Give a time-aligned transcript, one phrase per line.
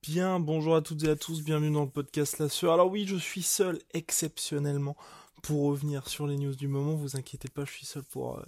[0.00, 2.72] Bien, bonjour à toutes et à tous, bienvenue dans le podcast La Sueur.
[2.72, 4.96] Alors oui, je suis seul exceptionnellement
[5.42, 8.42] pour revenir sur les news du moment, vous inquiétez pas, je suis seul pour euh,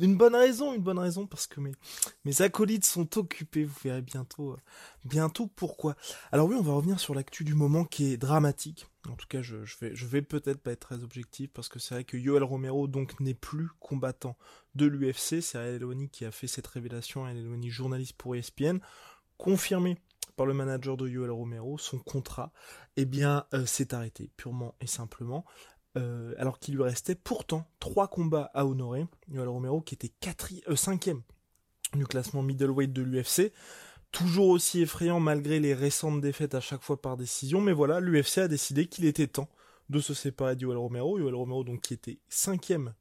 [0.00, 4.52] une bonne raison, une bonne raison parce que mes, acolytes sont occupés, vous verrez bientôt
[4.52, 4.56] euh,
[5.04, 5.96] bientôt pourquoi.
[6.32, 8.86] Alors oui, on va revenir sur l'actu du moment qui est dramatique.
[9.08, 9.56] En tout cas, je,
[10.06, 13.34] vais peut-être pas être très objectif parce que c'est vrai que Yoel Romero donc n'est
[13.34, 14.36] plus combattant
[14.74, 15.82] de l'UFC, c'est Ariel
[16.12, 18.78] qui a fait cette révélation, Ariel journaliste pour ESPN,
[19.38, 19.96] confirmé
[20.36, 22.52] par le manager de Yoel Romero, son contrat,
[22.96, 25.44] eh bien, euh, s'est arrêté purement et simplement.
[25.98, 29.06] Euh, alors qu'il lui restait pourtant trois combats à honorer.
[29.30, 31.22] Yoel Romero qui était quatri- euh, cinquième
[31.94, 33.52] du classement middleweight de l'UFC.
[34.12, 37.60] Toujours aussi effrayant malgré les récentes défaites à chaque fois par décision.
[37.60, 39.48] Mais voilà, l'UFC a décidé qu'il était temps
[39.90, 41.18] de se séparer de Yoel Romero.
[41.18, 42.94] Yoel Romero donc qui était cinquième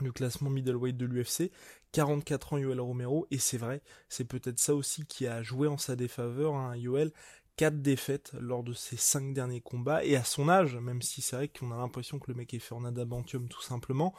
[0.00, 1.50] du classement middleweight de l'UFC.
[1.92, 3.26] 44 ans Yoel Romero.
[3.30, 6.54] Et c'est vrai, c'est peut-être ça aussi qui a joué en sa défaveur.
[6.54, 7.12] Hein, Yoel,
[7.56, 10.04] 4 défaites lors de ses 5 derniers combats.
[10.04, 12.58] Et à son âge, même si c'est vrai qu'on a l'impression que le mec est
[12.58, 14.14] fait en adamantium tout simplement,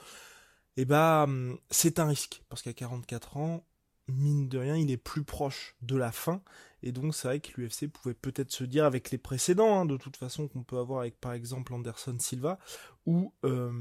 [0.77, 2.43] et bah hum, c'est un risque.
[2.49, 3.65] Parce qu'à 44 ans,
[4.07, 6.41] mine de rien, il est plus proche de la fin.
[6.81, 9.97] Et donc c'est vrai que l'UFC pouvait peut-être se dire avec les précédents, hein, de
[9.97, 12.59] toute façon, qu'on peut avoir avec par exemple Anderson Silva,
[13.05, 13.71] ou euh,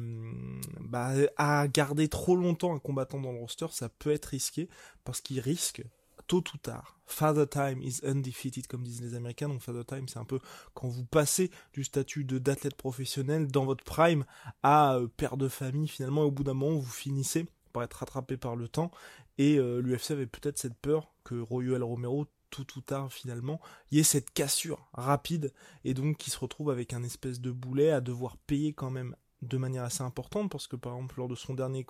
[0.81, 4.69] bah, à garder trop longtemps un combattant dans le roster, ça peut être risqué,
[5.05, 5.83] parce qu'il risque
[6.27, 6.99] tôt ou tard.
[7.07, 9.49] Father time is undefeated, comme disent les Américains.
[9.49, 10.41] Donc Father time, c'est un peu
[10.75, 14.25] quand vous passez du statut de d'athlète professionnel dans votre prime
[14.63, 15.89] à euh, père de famille.
[15.89, 18.91] Finalement, au bout d'un moment, vous finissez par être rattrapé par le temps.
[19.39, 23.61] Et euh, l'UFC avait peut-être cette peur que Royal Romero tout ou tard finalement,
[23.91, 25.53] y ait cette cassure rapide
[25.85, 29.17] et donc qui se retrouve avec un espèce de boulet à devoir payer quand même
[29.41, 31.85] de manière assez importante parce que par exemple lors de son dernier,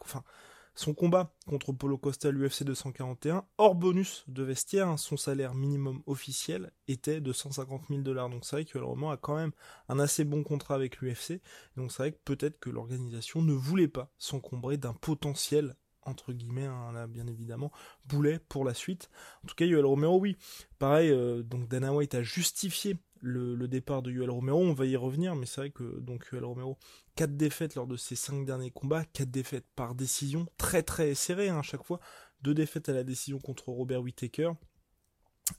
[0.75, 5.55] son combat contre Polo Costa à l'UFC 241, hors bonus de vestiaire, hein, son salaire
[5.55, 8.31] minimum officiel était de 150 000 dollars.
[8.31, 9.53] Donc c'est vrai que Roman a quand même
[9.88, 11.41] un assez bon contrat avec l'UFC.
[11.77, 16.66] Donc c'est vrai que peut-être que l'organisation ne voulait pas s'encombrer d'un potentiel entre guillemets,
[16.66, 17.71] hein, là, bien évidemment,
[18.06, 19.09] boulet pour la suite.
[19.44, 20.37] En tout cas, Yoel Romero, oui.
[20.78, 24.97] Pareil, euh, donc Dana White a justifié le, départ de Yoel Romero, on va y
[24.97, 26.77] revenir, mais c'est vrai que donc Yoel Romero,
[27.15, 31.49] quatre défaites lors de ses cinq derniers combats, quatre défaites par décision, très très serré
[31.49, 32.00] hein, à chaque fois,
[32.43, 34.53] deux défaites à la décision contre Robert Whittaker,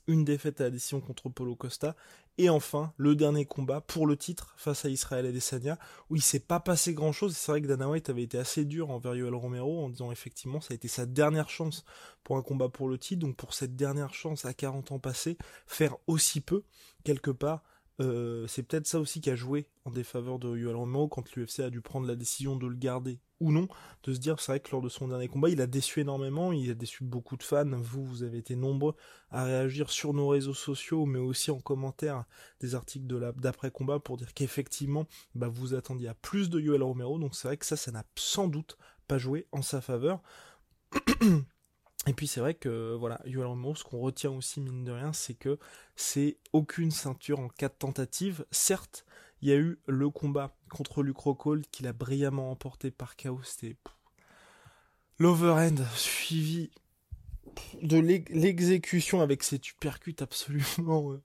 [0.08, 1.96] une défaite à la décision contre Polo Costa,
[2.38, 5.78] et enfin le dernier combat pour le titre face à Israël Adesanya,
[6.10, 7.36] où il s'est pas passé grand chose.
[7.36, 10.62] C'est vrai que Dana White avait été assez dur envers Yoel Romero en disant effectivement
[10.62, 11.86] ça a été sa dernière chance
[12.24, 15.38] pour un combat pour le titre, donc pour cette dernière chance à 40 ans passés,
[15.68, 16.64] faire aussi peu,
[17.04, 17.64] quelque part,
[18.02, 21.60] euh, c'est peut-être ça aussi qui a joué en défaveur de Yoel Romero quand l'UFC
[21.60, 23.68] a dû prendre la décision de le garder ou non,
[24.04, 26.54] de se dire, c'est vrai que lors de son dernier combat, il a déçu énormément,
[26.54, 28.96] il a déçu beaucoup de fans, vous, vous avez été nombreux
[29.30, 32.24] à réagir sur nos réseaux sociaux, mais aussi en commentaire
[32.62, 35.06] des articles de la, d'après-combat pour dire qu'effectivement,
[35.36, 38.06] bah, vous attendiez à plus de Yoel Romero, donc c'est vrai que ça, ça n'a
[38.16, 38.78] sans doute
[39.08, 40.22] pas joué en sa faveur.
[42.06, 45.14] Et puis c'est vrai que voilà, Yoel Romero, ce qu'on retient aussi mine de rien,
[45.14, 45.58] c'est que
[45.96, 48.46] c'est aucune ceinture en quatre tentatives.
[48.52, 49.06] Certes,
[49.42, 51.18] il y a eu le combat contre Luke
[51.72, 53.42] qu'il a brillamment emporté par chaos.
[53.44, 53.76] C'était
[55.20, 56.72] l'overhand suivi
[57.82, 61.22] de l'exécution avec cette uppercut absolument euh,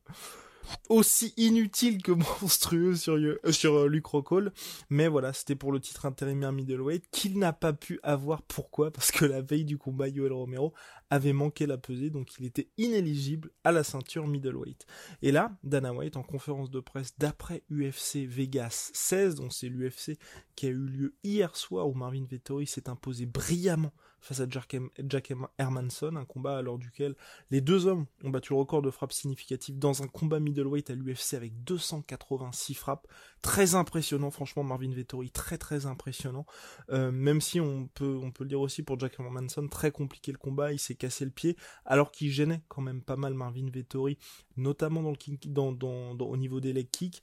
[0.88, 4.50] aussi inutile que monstrueux sur, euh, sur euh.
[4.90, 8.42] Mais voilà, c'était pour le titre intérimaire middleweight qu'il n'a pas pu avoir.
[8.42, 8.90] Pourquoi?
[8.90, 10.72] Parce que la veille du combat, Yoel Romero
[11.10, 14.84] avait manqué la pesée, donc il était inéligible à la ceinture middleweight.
[15.22, 20.18] Et là, Dana White, en conférence de presse d'après UFC Vegas 16, donc c'est l'UFC
[20.54, 24.76] qui a eu lieu hier soir où Marvin Vettori s'est imposé brillamment face à Jack,
[25.08, 27.14] Jack Hermanson, un combat lors duquel
[27.50, 30.94] les deux hommes ont battu le record de frappes significatives dans un combat middleweight à
[30.94, 33.06] l'UFC avec 286 frappes.
[33.42, 36.46] Très impressionnant, franchement, Marvin Vettori, très très impressionnant.
[36.90, 40.72] Euh, même si on peut, le dire aussi pour Jack Hermanson, très compliqué le combat,
[40.72, 44.18] il s'est cassé le pied, alors qu'il gênait quand même pas mal Marvin Vettori,
[44.56, 47.22] notamment au niveau des leg kicks.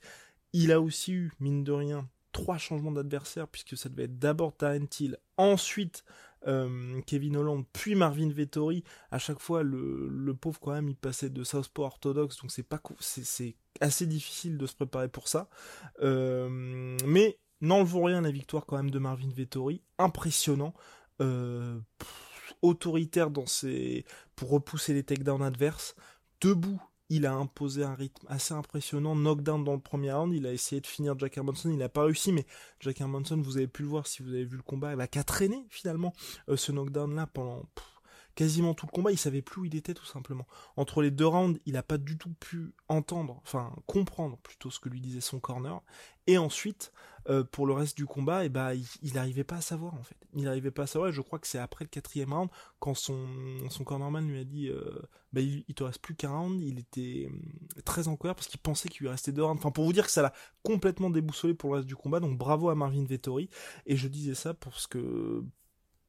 [0.52, 4.56] Il a aussi eu, mine de rien, trois changements d'adversaire, puisque ça devait être d'abord
[4.56, 6.04] Tarent Hill, ensuite
[6.46, 8.84] euh, Kevin Holland, puis Marvin Vettori.
[9.10, 12.80] À chaque fois, le, pauvre, quand même, il passait de Southpaw orthodoxe, donc c'est pas
[13.00, 15.48] c'est assez difficile de se préparer pour ça.
[16.02, 20.74] Euh, mais n'enlevons rien la victoire quand même de Marvin Vettori, impressionnant.
[21.22, 21.78] Euh,
[22.62, 24.04] autoritaire dans ses
[24.34, 25.94] pour repousser les takedowns adverses
[26.40, 30.52] debout il a imposé un rythme assez impressionnant, knockdown dans le premier round, il a
[30.52, 32.46] essayé de finir Jack Hermanson, il n'a pas réussi, mais
[32.80, 35.06] Jack Hermanson, vous avez pu le voir si vous avez vu le combat, il a
[35.06, 36.12] qu'à traîner finalement
[36.48, 37.62] euh, ce knockdown là pendant
[38.36, 40.46] quasiment tout le combat, il savait plus où il était tout simplement.
[40.76, 44.78] Entre les deux rounds, il n'a pas du tout pu entendre, enfin comprendre plutôt ce
[44.78, 45.80] que lui disait son corner.
[46.28, 46.92] Et ensuite,
[47.28, 50.02] euh, pour le reste du combat, et eh ben, il n'arrivait pas à savoir en
[50.02, 50.16] fait.
[50.34, 51.10] Il n'arrivait pas à savoir.
[51.10, 53.26] Et je crois que c'est après le quatrième round quand son
[53.68, 55.02] son cornerman lui a dit, euh,
[55.32, 56.60] bah, il, te reste plus qu'un round.
[56.60, 59.58] Il était euh, très en colère parce qu'il pensait qu'il lui restait deux rounds.
[59.58, 60.32] Enfin, pour vous dire que ça l'a
[60.62, 62.20] complètement déboussolé pour le reste du combat.
[62.20, 63.48] Donc bravo à Marvin Vettori.
[63.86, 65.44] Et je disais ça parce que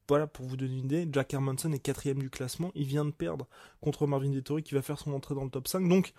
[0.08, 2.72] voilà, pour vous donner une idée, Jack Hermanson est quatrième du classement.
[2.74, 3.46] Il vient de perdre
[3.80, 5.86] contre Marvin Vettori qui va faire son entrée dans le top 5.
[5.86, 6.14] Donc,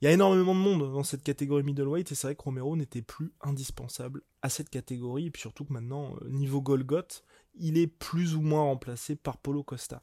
[0.00, 2.74] il y a énormément de monde dans cette catégorie middleweight et c'est vrai que Romero
[2.74, 5.26] n'était plus indispensable à cette catégorie.
[5.26, 7.22] Et puis surtout que maintenant, euh, niveau Golgoth,
[7.54, 10.02] il est plus ou moins remplacé par Polo Costa.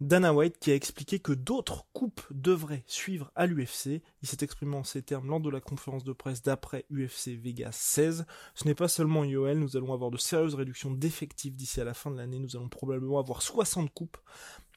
[0.00, 4.02] Dana White qui a expliqué que d'autres coupes devraient suivre à l'UFC.
[4.22, 7.72] Il s'est exprimé en ces termes lors de la conférence de presse d'après UFC Vegas
[7.72, 8.24] 16.
[8.54, 11.92] Ce n'est pas seulement IOL, nous allons avoir de sérieuses réductions d'effectifs d'ici à la
[11.92, 12.38] fin de l'année.
[12.38, 14.16] Nous allons probablement avoir 60 coupes.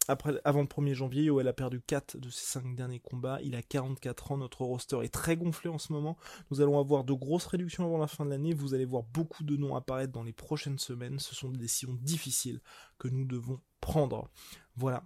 [0.08, 3.40] Après, avant le 1er janvier, Yoel a perdu 4 de ses 5 derniers combats.
[3.42, 4.38] Il a 44 ans.
[4.38, 6.18] Notre roster est très gonflé en ce moment.
[6.52, 8.54] Nous allons avoir de grosses réductions avant la fin de l'année.
[8.54, 11.20] Vous allez voir beaucoup de noms apparaître dans les prochaines semaines.
[11.20, 12.60] Ce sont des décisions difficiles
[12.98, 14.30] que nous devons prendre.
[14.76, 15.04] Voilà.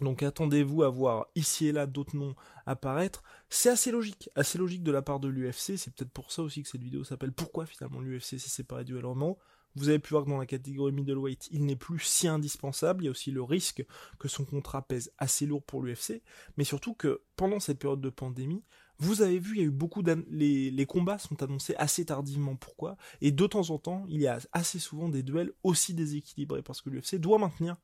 [0.00, 2.34] Donc attendez-vous à voir ici et là d'autres noms
[2.66, 3.22] apparaître.
[3.50, 5.76] C'est assez logique, assez logique de la part de l'UFC.
[5.76, 8.98] C'est peut-être pour ça aussi que cette vidéo s'appelle Pourquoi finalement l'UFC s'est séparé du
[8.98, 9.38] LMO.
[9.74, 13.02] Vous avez pu voir que dans la catégorie middleweight, il n'est plus si indispensable.
[13.02, 13.84] Il y a aussi le risque
[14.18, 16.22] que son contrat pèse assez lourd pour l'UFC,
[16.56, 18.62] mais surtout que pendant cette période de pandémie,
[18.98, 22.54] vous avez vu, il y a eu beaucoup les, les combats sont annoncés assez tardivement.
[22.54, 22.96] Pourquoi?
[23.20, 26.82] Et de temps en temps, il y a assez souvent des duels aussi déséquilibrés parce
[26.82, 27.76] que l'UFC doit maintenir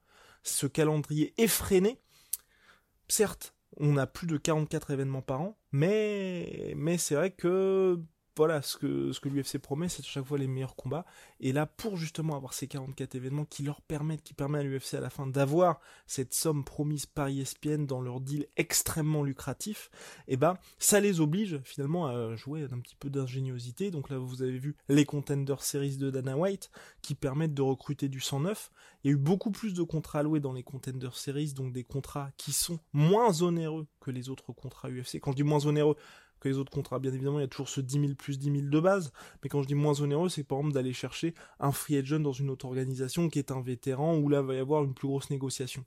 [0.42, 2.00] ce calendrier effréné.
[3.08, 8.00] Certes, on a plus de 44 événements par an, mais, mais c'est vrai que
[8.38, 11.04] voilà, ce que, ce que l'UFC promet, c'est à chaque fois les meilleurs combats.
[11.40, 14.94] Et là, pour justement avoir ces 44 événements qui leur permettent, qui permettent à l'UFC
[14.94, 19.90] à la fin d'avoir cette somme promise par ESPN dans leur deal extrêmement lucratif,
[20.28, 23.90] et eh ben, ça les oblige finalement à jouer d'un petit peu d'ingéniosité.
[23.90, 26.70] Donc là, vous avez vu les Contender Series de Dana White
[27.02, 28.70] qui permettent de recruter du 109.
[29.02, 31.84] Il y a eu beaucoup plus de contrats alloués dans les Contender Series, donc des
[31.84, 35.18] contrats qui sont moins onéreux que les autres contrats UFC.
[35.20, 35.96] Quand je dis moins onéreux,
[36.40, 36.98] que les autres contrats.
[36.98, 39.12] Bien évidemment, il y a toujours ce 10 000 plus 10 000 de base,
[39.42, 42.32] mais quand je dis moins onéreux, c'est par exemple d'aller chercher un free agent dans
[42.32, 45.30] une autre organisation qui est un vétéran, où là, va y avoir une plus grosse
[45.30, 45.84] négociation.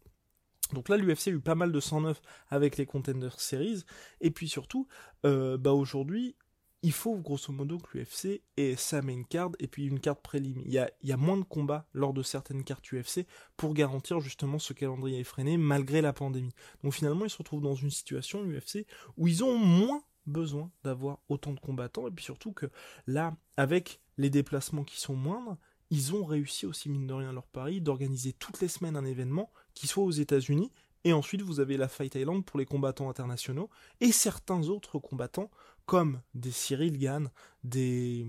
[0.73, 3.83] Donc là, l'UFC a eu pas mal de 109 avec les Contender Series,
[4.21, 4.87] et puis surtout,
[5.25, 6.35] euh, bah aujourd'hui,
[6.83, 10.61] il faut grosso modo que l'UFC ait sa main card et puis une carte prélim.
[10.65, 13.73] Il y, a, il y a moins de combats lors de certaines cartes UFC pour
[13.73, 16.53] garantir justement ce calendrier effréné malgré la pandémie.
[16.83, 18.87] Donc finalement, ils se retrouvent dans une situation, l'UFC,
[19.17, 22.67] où ils ont moins besoin d'avoir autant de combattants et puis surtout que
[23.07, 25.57] là avec les déplacements qui sont moindres
[25.89, 29.51] ils ont réussi aussi mine de rien leur pari d'organiser toutes les semaines un événement
[29.73, 30.71] qui soit aux États-Unis
[31.03, 35.49] et ensuite vous avez la Fight Island pour les combattants internationaux et certains autres combattants
[35.85, 37.29] comme des Cyril Gann
[37.63, 38.27] des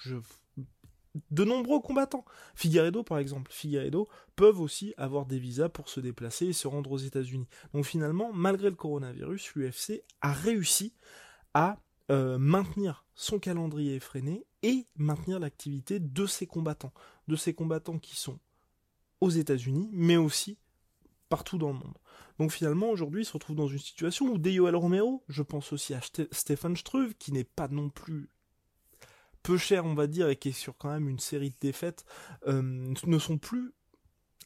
[0.00, 0.16] je
[1.30, 2.24] de nombreux combattants.
[2.54, 6.92] Figueredo, par exemple, Figueredo peuvent aussi avoir des visas pour se déplacer et se rendre
[6.92, 7.48] aux États-Unis.
[7.72, 10.94] Donc finalement, malgré le coronavirus, l'UFC a réussi
[11.54, 11.78] à
[12.10, 16.92] euh, maintenir son calendrier effréné et maintenir l'activité de ses combattants,
[17.26, 18.38] de ses combattants qui sont
[19.20, 20.58] aux États-Unis, mais aussi
[21.28, 21.98] partout dans le monde.
[22.38, 25.92] Donc finalement, aujourd'hui, il se retrouve dans une situation où Deyoel Romero, je pense aussi
[25.94, 28.30] à Stefan Struve, qui n'est pas non plus
[29.48, 32.04] peu cher, on va dire, et qui est sur quand même une série de défaites,
[32.48, 33.72] euh, ne sont plus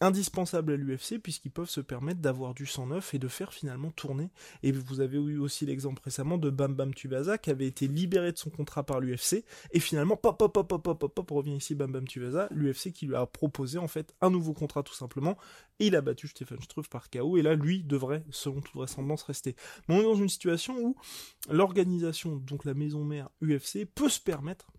[0.01, 3.91] indispensable à l'UFC puisqu'ils peuvent se permettre d'avoir du sang neuf et de faire finalement
[3.91, 4.31] tourner.
[4.63, 8.31] Et vous avez eu aussi l'exemple récemment de Bam Bam Tubasa qui avait été libéré
[8.31, 11.75] de son contrat par l'UFC et finalement pop pop pop pop pop pop revient ici
[11.75, 15.37] Bam Bam Tubasa, l'UFC qui lui a proposé en fait un nouveau contrat tout simplement
[15.81, 19.25] et il a battu Stephen Struve par KO et là lui devrait selon toute vraisemblance
[19.25, 19.57] rester.
[19.89, 20.95] Mais on est dans une situation où
[21.51, 24.73] l'organisation donc la maison mère UFC peut se permettre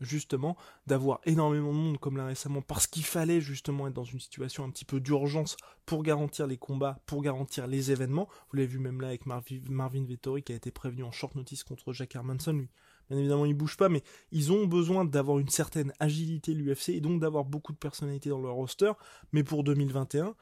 [0.00, 4.20] justement d'avoir énormément de monde comme là récemment parce qu'il fallait justement être dans une
[4.20, 8.28] situation un petit peu d'urgence pour garantir les combats, pour garantir les événements.
[8.50, 11.64] Vous l'avez vu même là avec Marvin Vettori qui a été prévenu en short notice
[11.64, 12.68] contre Jack Hermanson, lui.
[13.10, 17.00] Bien évidemment, il bouge pas, mais ils ont besoin d'avoir une certaine agilité l'UFC et
[17.00, 18.92] donc d'avoir beaucoup de personnalités dans leur roster.
[19.32, 20.34] Mais pour 2021,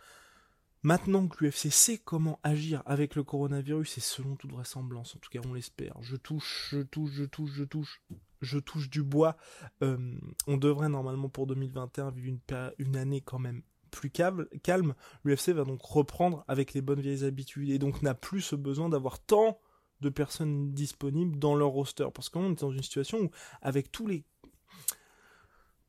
[0.85, 5.30] Maintenant que l'UFC sait comment agir avec le coronavirus, et selon toute vraisemblance, en tout
[5.30, 8.02] cas on l'espère, je touche, je touche, je touche, je touche,
[8.42, 9.37] je touche du bois,
[9.82, 9.96] euh,
[10.46, 12.38] on devrait normalement pour 2021 vivre
[12.78, 14.46] une, année quand même plus calme.
[15.25, 18.88] L'UFC va donc reprendre avec les bonnes vieilles habitudes et donc n'a plus ce besoin
[18.88, 19.58] d'avoir tant
[20.00, 22.08] de personnes disponibles dans leur roster.
[22.12, 23.30] Parce qu'on est dans une situation où,
[23.61, 24.25] avec tous les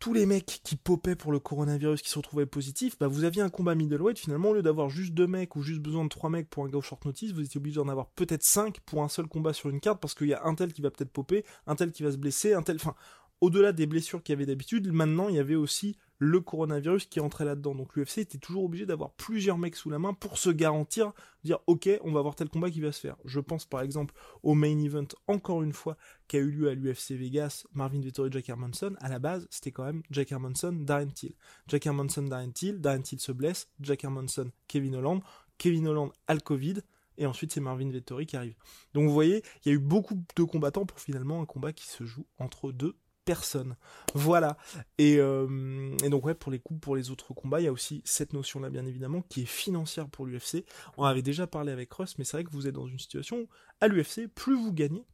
[0.04, 3.42] tous les mecs qui popaient pour le coronavirus qui se retrouvaient positifs, bah vous aviez
[3.42, 6.30] un combat middleweight finalement au lieu d'avoir juste deux mecs ou juste besoin de trois
[6.30, 9.02] mecs pour un gars au short notice, vous étiez obligé d'en avoir peut-être cinq pour
[9.02, 11.14] un seul combat sur une carte parce qu'il y a un tel qui va peut-être
[11.14, 12.96] popper, un tel qui va se blesser, un tel, enfin
[13.40, 17.20] au-delà des blessures qu'il y avait d'habitude, maintenant il y avait aussi le coronavirus qui
[17.20, 17.76] entrait là-dedans.
[17.76, 21.12] Donc l'UFC était toujours obligé d'avoir plusieurs mecs sous la main pour se garantir,
[21.44, 23.18] dire ok, on va avoir tel combat qui va se faire.
[23.26, 26.74] Je pense par exemple au main event, encore une fois, qui a eu lieu à
[26.74, 28.96] l'UFC Vegas, Marvin Vettori, Jack Hermanson.
[29.00, 31.34] À la base, c'était quand même Jack Hermanson, Darren Till.
[31.68, 35.22] Jack Hermanson, Darren Till, Darren Till se blesse, Jack Hermanson, Kevin Holland,
[35.58, 36.82] Kevin Holland a le Covid,
[37.18, 38.56] et ensuite c'est Marvin Vettori qui arrive.
[38.94, 41.88] Donc vous voyez, il y a eu beaucoup de combattants pour finalement un combat qui
[41.88, 43.76] se joue entre deux personne.
[44.14, 44.58] Voilà.
[45.02, 48.02] Euh, et, donc ouais, pour les coups, pour les autres combats, il y a aussi
[48.06, 50.66] cette notion-là, bien évidemment, qui est financière pour l'UFC.
[50.98, 53.38] On avait déjà parlé avec Russ, mais c'est vrai que vous êtes dans une situation
[53.42, 53.48] où,
[53.82, 55.06] à l'UFC, plus vous gagnez,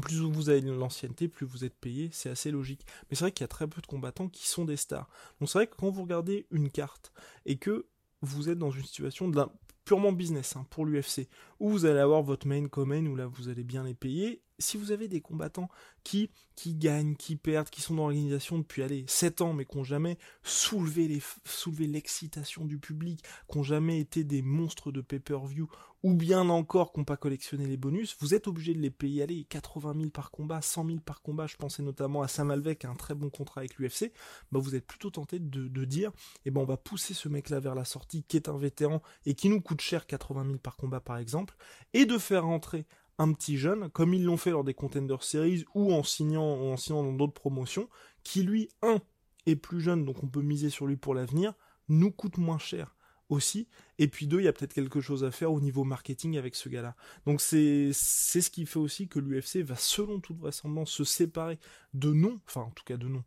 [0.00, 2.86] plus vous avez l'ancienneté, plus vous êtes payé, c'est assez logique.
[3.10, 5.08] Mais c'est vrai qu'il y a très peu de combattants qui sont des stars.
[5.40, 7.12] Donc c'est vrai que quand vous regardez une carte
[7.44, 7.86] et que
[8.22, 9.44] vous êtes dans une situation de
[9.84, 11.28] purement business hein, pour l'UFC,
[11.62, 14.76] où vous allez avoir votre main comment, où là vous allez bien les payer, si
[14.76, 15.68] vous avez des combattants
[16.02, 19.76] qui, qui gagnent, qui perdent, qui sont dans l'organisation depuis allez, 7 ans, mais qui
[19.76, 25.68] n'ont jamais soulevé, soulevé l'excitation du public, qui n'ont jamais été des monstres de pay-per-view,
[26.02, 29.22] ou bien encore qui n'ont pas collectionné les bonus, vous êtes obligé de les payer,
[29.22, 32.74] allez, 80 000 par combat, 100 000 par combat, je pensais notamment à Sam Alvey
[32.74, 34.12] qui a un très bon contrat avec l'UFC,
[34.50, 36.10] bah vous êtes plutôt tenté de, de dire,
[36.44, 39.34] eh ben on va pousser ce mec-là vers la sortie, qui est un vétéran, et
[39.34, 41.51] qui nous coûte cher 80 000 par combat par exemple,
[41.92, 42.86] et de faire rentrer
[43.18, 46.76] un petit jeune, comme ils l'ont fait lors des Contender Series ou en signant, en
[46.76, 47.88] signant dans d'autres promotions,
[48.24, 49.00] qui lui, un,
[49.46, 51.54] est plus jeune, donc on peut miser sur lui pour l'avenir,
[51.88, 52.96] nous coûte moins cher
[53.28, 53.68] aussi.
[53.98, 56.54] Et puis deux, il y a peut-être quelque chose à faire au niveau marketing avec
[56.54, 56.94] ce gars-là.
[57.26, 61.58] Donc c'est c'est ce qui fait aussi que l'UFC va selon toute vraisemblance se séparer
[61.94, 63.24] de noms, enfin en tout cas de noms,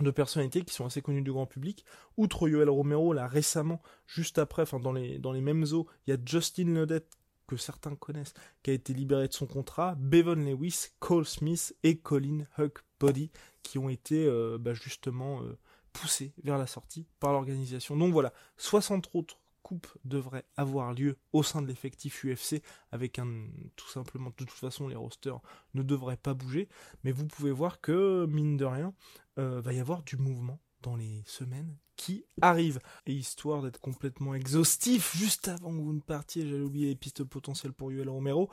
[0.00, 1.84] de personnalités qui sont assez connues du grand public.
[2.16, 6.10] Outre Yoel Romero, là récemment, juste après, enfin dans les, dans les mêmes eaux, il
[6.10, 7.10] y a Justin Ledette
[7.46, 11.98] que certains connaissent, qui a été libéré de son contrat, Bevan Lewis, Cole Smith et
[11.98, 13.30] Colin Huck Body,
[13.62, 15.58] qui ont été euh, bah, justement euh,
[15.92, 17.96] poussés vers la sortie par l'organisation.
[17.96, 23.48] Donc voilà, 60 autres coupes devraient avoir lieu au sein de l'effectif UFC, avec un
[23.76, 25.40] tout simplement, de toute façon, les rosters
[25.72, 26.68] ne devraient pas bouger,
[27.02, 28.94] mais vous pouvez voir que, mine de rien,
[29.38, 32.78] euh, va y avoir du mouvement dans les semaines qui arrivent.
[33.06, 37.24] Et histoire d'être complètement exhaustif, juste avant que vous ne partiez, j'allais oublier les pistes
[37.24, 38.50] potentielles pour Yuel Romero.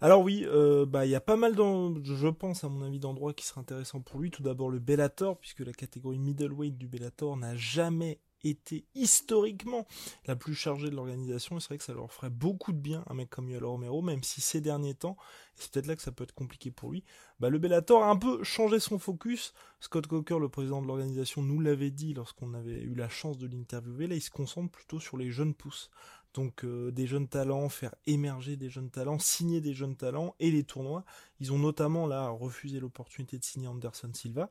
[0.00, 3.32] Alors oui, euh, bah il y a pas mal, je pense à mon avis, d'endroits
[3.32, 4.30] qui seraient intéressants pour lui.
[4.30, 9.86] Tout d'abord le Bellator, puisque la catégorie middleweight du Bellator n'a jamais été historiquement
[10.26, 11.58] la plus chargée de l'organisation.
[11.60, 14.22] C'est vrai que ça leur ferait beaucoup de bien, un mec comme Yoel Romero, même
[14.22, 15.16] si ces derniers temps,
[15.54, 17.04] c'est peut-être là que ça peut être compliqué pour lui,
[17.40, 19.52] bah, le Bellator a un peu changé son focus.
[19.80, 23.46] Scott Coker, le président de l'organisation, nous l'avait dit lorsqu'on avait eu la chance de
[23.46, 24.06] l'interviewer.
[24.06, 25.90] Là, il se concentre plutôt sur les jeunes pousses.
[26.36, 30.50] Donc euh, des jeunes talents, faire émerger des jeunes talents, signer des jeunes talents et
[30.50, 31.04] les tournois.
[31.40, 34.50] Ils ont notamment là refusé l'opportunité de signer Anderson Silva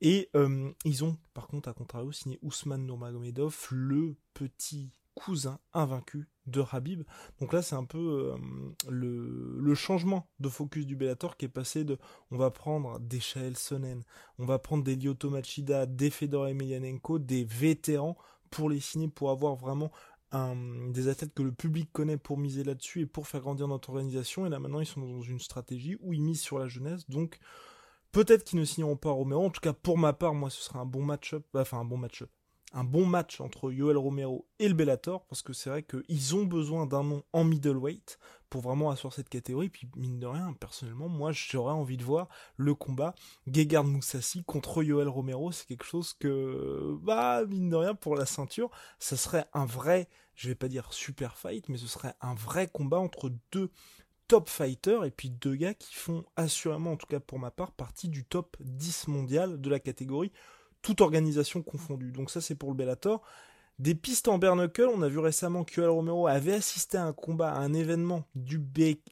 [0.00, 6.28] et euh, ils ont par contre à contrario signé Ousmane Nurmagomedov, le petit cousin invaincu
[6.46, 7.02] de Habib.
[7.40, 11.84] Donc là, c'est un peu euh, le, changement de focus du Bellator qui est passé
[11.84, 11.98] de
[12.30, 14.02] on va prendre des Shael Sonnen,
[14.38, 18.16] on va prendre des Lyoto Machida, des Fedor Emelianenko, des vétérans
[18.50, 19.90] pour les signer, pour avoir vraiment
[20.90, 24.46] des athlètes que le public connaît pour miser là-dessus et pour faire grandir notre organisation.
[24.46, 27.08] Et là maintenant, ils sont dans une stratégie où ils misent sur la jeunesse.
[27.08, 27.38] Donc
[28.12, 29.44] peut-être qu'ils ne signeront pas Romero.
[29.44, 31.44] En tout cas, pour ma part, moi, ce sera un bon match-up.
[31.54, 32.30] Enfin, un bon match-up
[32.74, 36.44] un bon match entre Yoel Romero et le Bellator, parce que c'est vrai qu'ils ont
[36.44, 38.18] besoin d'un nom en middleweight
[38.50, 39.68] pour vraiment assurer cette catégorie.
[39.68, 43.14] Puis mine de rien, personnellement, moi j'aurais envie de voir le combat
[43.46, 45.52] Gegard Moussassi contre Yoel Romero.
[45.52, 50.08] C'est quelque chose que, bah, mine de rien, pour la ceinture, ça serait un vrai,
[50.34, 53.70] je vais pas dire super fight, mais ce serait un vrai combat entre deux
[54.28, 57.72] top fighters et puis deux gars qui font assurément, en tout cas pour ma part,
[57.72, 60.32] partie du top 10 mondial de la catégorie,
[60.82, 62.12] toute organisation confondue.
[62.12, 63.22] Donc ça c'est pour le Bellator.
[63.80, 67.52] Des pistes en Bernacle, on a vu récemment que Romero avait assisté à un combat,
[67.52, 68.60] à un événement du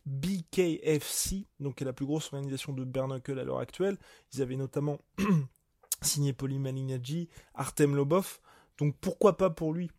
[0.07, 3.99] BKFC, donc qui est la plus grosse organisation de Bernacle à l'heure actuelle.
[4.33, 5.00] Ils avaient notamment
[6.00, 8.38] signé Poli Malignaggi, Artem Lobov,
[8.79, 9.91] donc pourquoi pas pour lui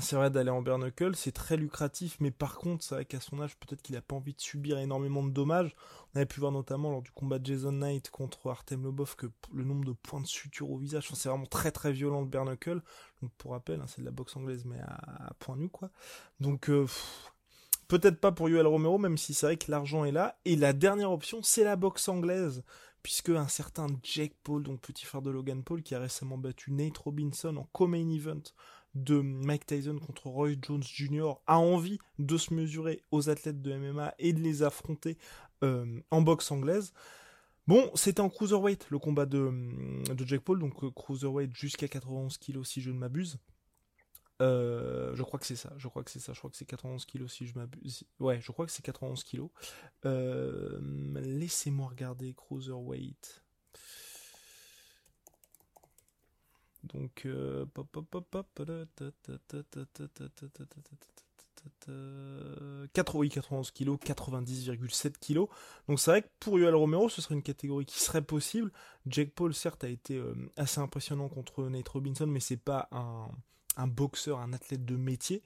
[0.00, 3.40] c'est vrai d'aller en Bernacle, c'est très lucratif, mais par contre, c'est vrai qu'à son
[3.40, 5.74] âge, peut-être qu'il n'a pas envie de subir énormément de dommages.
[6.12, 9.26] On avait pu voir notamment lors du combat de Jason Knight contre Artem Lobov que
[9.52, 12.82] le nombre de points de suture au visage, c'est vraiment très très violent le Bernacle.
[13.22, 15.90] Donc pour rappel, hein, c'est de la boxe anglaise, mais à, point nu quoi.
[16.40, 16.86] Donc euh,
[17.86, 20.38] peut-être pas pour Yoel Romero, même si c'est vrai que l'argent est là.
[20.44, 22.64] Et la dernière option, c'est la boxe anglaise
[23.04, 26.72] puisque un certain Jake Paul, donc petit frère de Logan Paul, qui a récemment battu
[26.72, 28.42] Nate Robinson en co-main event
[28.94, 31.34] de Mike Tyson contre Roy Jones Jr.
[31.46, 35.18] a envie de se mesurer aux athlètes de MMA et de les affronter
[35.62, 36.92] euh, en boxe anglaise.
[37.66, 39.50] Bon, c'était en cruiserweight le combat de,
[40.12, 43.38] de Jake Paul, donc euh, cruiserweight jusqu'à 91 kg si je ne m'abuse.
[44.42, 46.64] Euh, je crois que c'est ça, je crois que c'est ça, je crois que c'est
[46.64, 48.04] 91 kg si je m'abuse.
[48.20, 49.48] Ouais, je crois que c'est 91 kg.
[51.22, 53.42] Laissez-moi regarder cruiserweight.
[56.84, 57.26] Donc,
[57.74, 58.46] pop, pop, pop, pop.
[62.92, 65.46] 91 kg, 90,7 kg.
[65.88, 68.70] Donc c'est vrai que pour Yoel Romero, ce serait une catégorie qui serait possible.
[69.06, 70.22] Jake Paul, certes, a été
[70.56, 72.88] assez impressionnant contre Nate Robinson, mais c'est pas
[73.76, 75.42] un boxeur, un athlète de métier.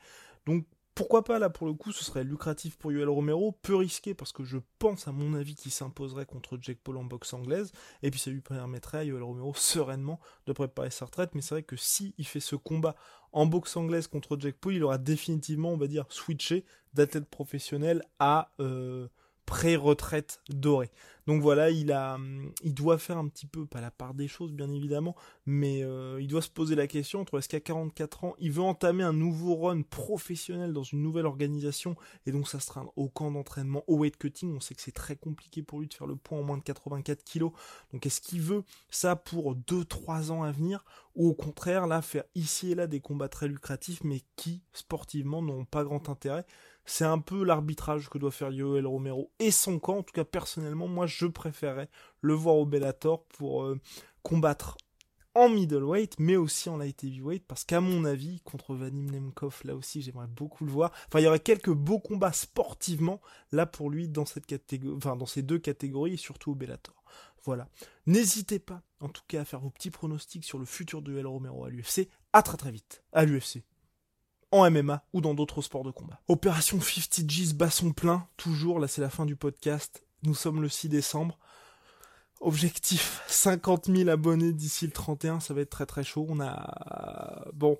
[0.47, 0.66] Donc
[0.98, 4.32] pourquoi pas là pour le coup ce serait lucratif pour Yoel Romero, peu risqué parce
[4.32, 7.70] que je pense à mon avis qu'il s'imposerait contre Jack Paul en boxe anglaise
[8.02, 11.36] et puis ça lui permettrait à Yoel Romero sereinement de préparer sa retraite.
[11.36, 12.96] Mais c'est vrai que si il fait ce combat
[13.30, 16.64] en boxe anglaise contre Jack Paul il aura définitivement on va dire switché
[16.94, 19.06] d'athlète professionnel à euh,
[19.48, 20.90] pré-retraite dorée.
[21.26, 22.18] Donc voilà, il a,
[22.62, 26.18] il doit faire un petit peu, pas la part des choses bien évidemment, mais euh,
[26.20, 29.14] il doit se poser la question entre est-ce qu'à 44 ans, il veut entamer un
[29.14, 33.96] nouveau run professionnel dans une nouvelle organisation, et donc ça sera au camp d'entraînement, au
[33.96, 36.42] weight cutting, on sait que c'est très compliqué pour lui de faire le poids en
[36.42, 37.52] moins de 84 kilos,
[37.92, 40.84] donc est-ce qu'il veut ça pour 2-3 ans à venir,
[41.14, 45.40] ou au contraire là faire ici et là des combats très lucratifs, mais qui sportivement
[45.40, 46.44] n'ont pas grand intérêt
[46.88, 49.98] c'est un peu l'arbitrage que doit faire Yoel Romero et son camp.
[49.98, 51.90] En tout cas, personnellement, moi, je préférais
[52.22, 53.79] le voir au Bellator pour euh,
[54.22, 54.77] combattre
[55.35, 59.77] en middleweight, mais aussi en light heavyweight, parce qu'à mon avis, contre Vadim Nemkov, là
[59.77, 60.90] aussi, j'aimerais beaucoup le voir.
[61.07, 63.20] Enfin, il y aurait quelques beaux combats sportivement,
[63.53, 67.05] là, pour lui, dans ces deux catégories, et surtout au Bellator.
[67.44, 67.68] Voilà.
[68.07, 71.66] N'hésitez pas, en tout cas, à faire vos petits pronostics sur le futur duel Romero
[71.66, 72.09] à l'UFC.
[72.33, 73.05] À très très vite.
[73.12, 73.62] À l'UFC
[74.50, 76.20] en MMA ou dans d'autres sports de combat.
[76.28, 80.62] Opération 50 G's bat son plein, toujours, là c'est la fin du podcast, nous sommes
[80.62, 81.38] le 6 décembre.
[82.40, 86.24] Objectif 50 000 abonnés d'ici le 31, ça va être très très chaud.
[86.28, 87.48] On a...
[87.52, 87.76] Bon,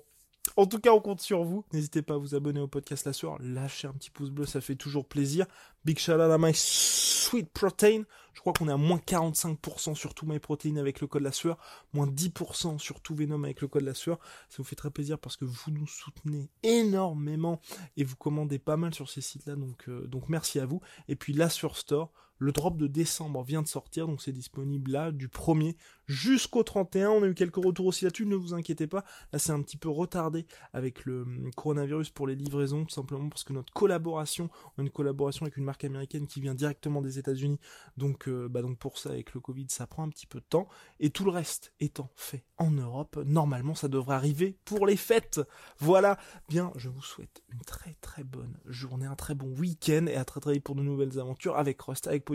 [0.55, 1.63] en tout cas, on compte sur vous.
[1.73, 3.37] N'hésitez pas à vous abonner au podcast La Sueur.
[3.39, 5.45] Lâchez un petit pouce bleu, ça fait toujours plaisir.
[5.85, 8.03] Big shout out My Sweet Protein.
[8.33, 11.31] Je crois qu'on est à moins 45% sur tout My Protein avec le code La
[11.31, 11.57] Sueur.
[11.93, 14.19] Moins 10% sur tout Venom avec le code La Sueur.
[14.49, 17.61] Ça vous fait très plaisir parce que vous nous soutenez énormément
[17.97, 19.55] et vous commandez pas mal sur ces sites-là.
[19.55, 20.81] Donc, euh, donc merci à vous.
[21.07, 24.91] Et puis La Sueur Store le drop de décembre vient de sortir, donc c'est disponible
[24.91, 25.75] là, du 1er
[26.07, 27.11] jusqu'au 31.
[27.11, 29.03] On a eu quelques retours aussi là-dessus, ne vous inquiétez pas.
[29.31, 33.29] Là, c'est un petit peu retardé avec le hum, coronavirus pour les livraisons, tout simplement
[33.29, 37.59] parce que notre collaboration, une collaboration avec une marque américaine qui vient directement des États-Unis.
[37.97, 40.45] Donc, euh, bah donc pour ça, avec le Covid, ça prend un petit peu de
[40.45, 40.67] temps.
[40.99, 45.41] Et tout le reste étant fait en Europe, normalement, ça devrait arriver pour les fêtes.
[45.77, 46.17] Voilà.
[46.49, 50.25] Bien, je vous souhaite une très très bonne journée, un très bon week-end et à
[50.25, 52.28] très très vite pour de nouvelles aventures avec Rust, avec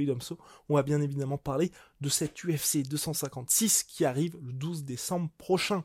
[0.69, 5.85] On va bien évidemment parler de cette UFC 256 qui arrive le 12 décembre prochain.